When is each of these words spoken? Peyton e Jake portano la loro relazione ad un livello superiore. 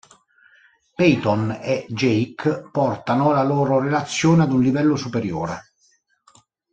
Peyton 0.95 1.59
e 1.61 1.85
Jake 1.87 2.69
portano 2.71 3.31
la 3.33 3.43
loro 3.43 3.79
relazione 3.79 4.41
ad 4.41 4.51
un 4.51 4.63
livello 4.63 4.95
superiore. 4.95 5.61